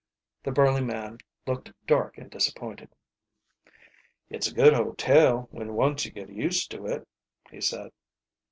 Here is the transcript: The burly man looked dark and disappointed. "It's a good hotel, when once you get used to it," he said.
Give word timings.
The 0.41 0.51
burly 0.51 0.83
man 0.83 1.19
looked 1.45 1.73
dark 1.85 2.17
and 2.17 2.27
disappointed. 2.31 2.89
"It's 4.31 4.47
a 4.49 4.53
good 4.55 4.73
hotel, 4.73 5.47
when 5.51 5.75
once 5.75 6.05
you 6.05 6.11
get 6.11 6.27
used 6.31 6.71
to 6.71 6.87
it," 6.87 7.07
he 7.51 7.61
said. 7.61 7.91